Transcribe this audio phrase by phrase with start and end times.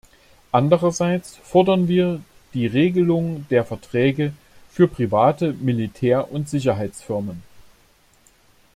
[0.51, 2.21] Andererseits fordern wir
[2.55, 4.33] die Regelung der Verträge
[4.71, 7.43] für private Militär- und Sicherheitsfirmen.